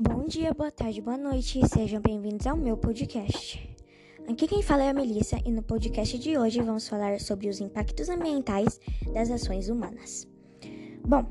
[0.00, 3.76] Bom dia, boa tarde, boa noite, sejam bem-vindos ao meu podcast.
[4.28, 7.58] Aqui quem fala é a Melissa e no podcast de hoje vamos falar sobre os
[7.58, 8.78] impactos ambientais
[9.12, 10.28] das ações humanas.
[11.04, 11.26] Bom,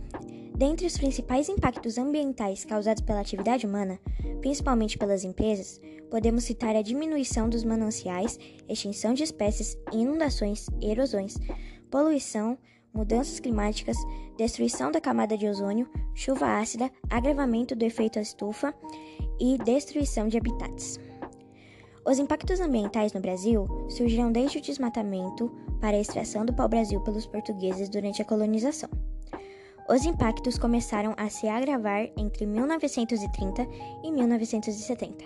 [0.58, 3.98] dentre os principais impactos ambientais causados pela atividade humana,
[4.42, 5.80] principalmente pelas empresas,
[6.12, 8.38] podemos citar a diminuição dos mananciais,
[8.68, 11.38] extinção de espécies, inundações, erosões,
[11.90, 12.58] poluição,
[12.98, 13.96] mudanças climáticas,
[14.36, 18.74] destruição da camada de ozônio, chuva ácida, agravamento do efeito estufa
[19.40, 21.00] e destruição de habitats.
[22.04, 27.28] Os impactos ambientais no Brasil surgiram desde o desmatamento para a extração do pau-brasil pelos
[27.28, 28.90] portugueses durante a colonização.
[29.88, 33.68] Os impactos começaram a se agravar entre 1930
[34.04, 35.24] e 1970,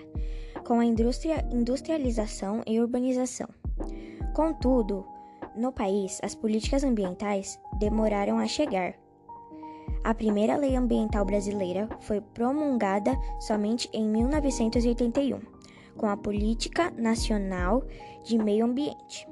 [0.65, 3.47] com a industria, industrialização e urbanização.
[4.35, 5.05] Contudo,
[5.55, 8.95] no país, as políticas ambientais demoraram a chegar.
[10.03, 15.39] A primeira lei ambiental brasileira foi promulgada somente em 1981
[15.97, 17.83] com a Política Nacional
[18.23, 19.27] de Meio Ambiente.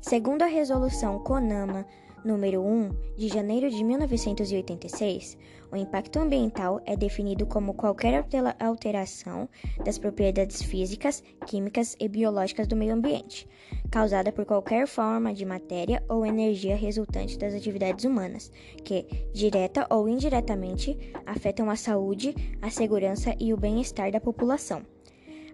[0.00, 1.86] Segundo a Resolução CONAMA
[2.26, 5.38] número 1 de janeiro de 1986,
[5.70, 8.24] o impacto ambiental é definido como qualquer
[8.58, 9.48] alteração
[9.84, 13.48] das propriedades físicas, químicas e biológicas do meio ambiente,
[13.90, 18.50] causada por qualquer forma de matéria ou energia resultante das atividades humanas,
[18.84, 24.82] que, direta ou indiretamente, afetam a saúde, a segurança e o bem-estar da população.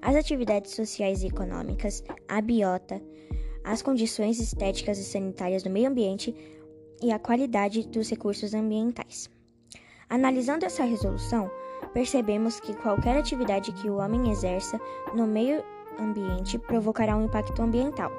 [0.00, 3.00] As atividades sociais e econômicas, a biota,
[3.64, 6.34] as condições estéticas e sanitárias do meio ambiente
[7.02, 9.28] e a qualidade dos recursos ambientais.
[10.08, 11.50] Analisando essa resolução,
[11.92, 14.80] percebemos que qualquer atividade que o homem exerça
[15.14, 15.64] no meio
[15.98, 18.10] ambiente provocará um impacto ambiental.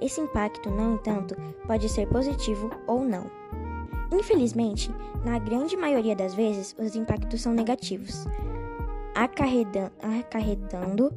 [0.00, 3.30] Esse impacto, no entanto, pode ser positivo ou não.
[4.12, 4.90] Infelizmente,
[5.24, 8.24] na grande maioria das vezes, os impactos são negativos,
[9.14, 11.12] acarretando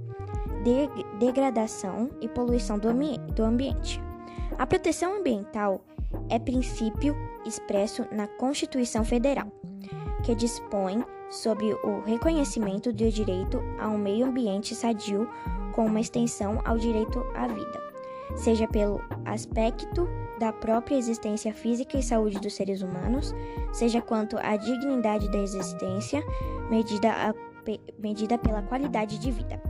[0.63, 4.01] de degradação e poluição do, ambi do ambiente.
[4.57, 5.81] A proteção ambiental
[6.29, 9.47] é princípio expresso na Constituição Federal,
[10.23, 15.27] que dispõe sobre o reconhecimento do direito a um meio ambiente sadio
[15.73, 17.81] com uma extensão ao direito à vida,
[18.35, 20.07] seja pelo aspecto
[20.39, 23.33] da própria existência física e saúde dos seres humanos,
[23.71, 26.21] seja quanto à dignidade da existência,
[26.69, 27.33] medida a
[27.99, 29.61] medida pela qualidade de vida.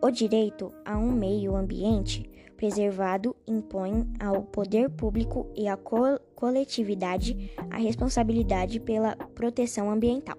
[0.00, 2.28] O direito a um meio ambiente
[2.62, 10.36] preservado impõe ao poder público e à co coletividade a responsabilidade pela proteção ambiental.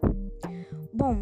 [0.93, 1.17] Bom,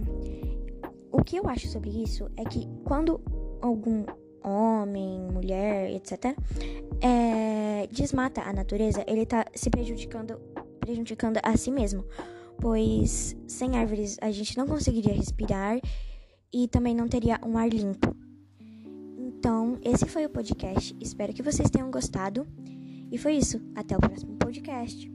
[1.11, 3.19] o que eu acho sobre isso é que quando
[3.63, 4.05] algum
[4.43, 6.37] homem, mulher, etc.,
[7.01, 10.39] é, desmata a natureza, ele está se prejudicando,
[10.79, 12.05] prejudicando a si mesmo
[12.59, 15.79] pois sem árvores a gente não conseguiria respirar
[16.53, 18.20] e também não teria um ar limpo.
[19.41, 20.95] Então, esse foi o podcast.
[21.01, 22.45] Espero que vocês tenham gostado.
[23.11, 23.59] E foi isso.
[23.73, 25.11] Até o próximo podcast.